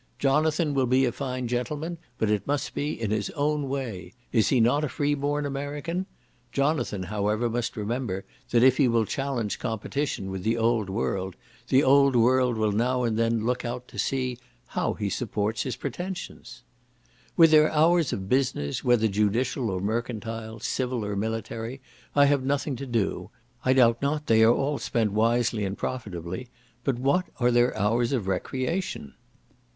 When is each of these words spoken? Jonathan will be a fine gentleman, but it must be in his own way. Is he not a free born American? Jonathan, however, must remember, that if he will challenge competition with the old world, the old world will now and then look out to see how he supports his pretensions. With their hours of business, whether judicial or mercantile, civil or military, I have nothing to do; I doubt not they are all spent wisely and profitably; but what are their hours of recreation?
Jonathan 0.17 0.73
will 0.73 0.87
be 0.87 1.05
a 1.05 1.11
fine 1.11 1.47
gentleman, 1.47 1.99
but 2.17 2.27
it 2.27 2.47
must 2.47 2.73
be 2.73 2.99
in 2.99 3.11
his 3.11 3.29
own 3.35 3.69
way. 3.69 4.11
Is 4.31 4.49
he 4.49 4.59
not 4.59 4.83
a 4.83 4.89
free 4.89 5.13
born 5.13 5.45
American? 5.45 6.07
Jonathan, 6.51 7.03
however, 7.03 7.47
must 7.51 7.77
remember, 7.77 8.25
that 8.49 8.63
if 8.63 8.77
he 8.77 8.87
will 8.87 9.05
challenge 9.05 9.59
competition 9.59 10.31
with 10.31 10.41
the 10.41 10.57
old 10.57 10.89
world, 10.89 11.35
the 11.67 11.83
old 11.83 12.15
world 12.15 12.57
will 12.57 12.71
now 12.71 13.03
and 13.03 13.15
then 13.15 13.45
look 13.45 13.63
out 13.63 13.87
to 13.89 13.99
see 13.99 14.39
how 14.69 14.95
he 14.95 15.07
supports 15.07 15.61
his 15.61 15.75
pretensions. 15.75 16.63
With 17.37 17.51
their 17.51 17.71
hours 17.71 18.11
of 18.11 18.27
business, 18.27 18.83
whether 18.83 19.07
judicial 19.07 19.69
or 19.69 19.81
mercantile, 19.81 20.59
civil 20.61 21.05
or 21.05 21.15
military, 21.15 21.79
I 22.15 22.25
have 22.25 22.41
nothing 22.43 22.75
to 22.77 22.87
do; 22.87 23.29
I 23.63 23.73
doubt 23.73 24.01
not 24.01 24.25
they 24.25 24.41
are 24.41 24.51
all 24.51 24.79
spent 24.79 25.11
wisely 25.11 25.63
and 25.63 25.77
profitably; 25.77 26.49
but 26.83 26.97
what 26.97 27.27
are 27.39 27.51
their 27.51 27.77
hours 27.77 28.13
of 28.13 28.25
recreation? 28.27 29.13